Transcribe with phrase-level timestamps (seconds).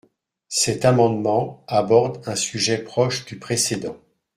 [0.49, 3.97] Cet amendement aborde un sujet proche du précédent.